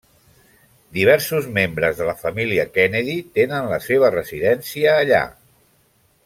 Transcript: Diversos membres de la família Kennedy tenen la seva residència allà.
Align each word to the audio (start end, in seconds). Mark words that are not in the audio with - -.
Diversos 0.97 1.49
membres 1.57 1.99
de 1.99 2.07
la 2.07 2.15
família 2.21 2.65
Kennedy 2.79 3.19
tenen 3.41 3.69
la 3.75 3.79
seva 3.89 4.11
residència 4.17 4.97
allà. 5.05 5.23